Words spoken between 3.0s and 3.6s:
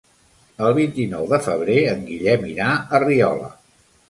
Riola.